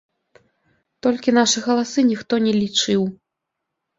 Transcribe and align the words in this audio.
Толькі 1.07 1.33
нашы 1.39 1.59
галасы 1.67 2.05
ніхто 2.11 2.33
не 2.45 2.53
лічыў. 2.61 3.01